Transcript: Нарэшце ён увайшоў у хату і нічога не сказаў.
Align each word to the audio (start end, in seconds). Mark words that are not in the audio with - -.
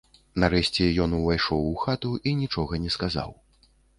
Нарэшце 0.43 0.87
ён 1.05 1.11
увайшоў 1.17 1.61
у 1.67 1.75
хату 1.83 2.11
і 2.31 2.35
нічога 2.41 2.81
не 2.87 2.91
сказаў. 2.99 3.29